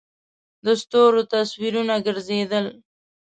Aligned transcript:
د 0.65 0.67
ستورو 0.81 1.21
تصویرونه 1.33 1.95
گرځېدل. 2.05 2.65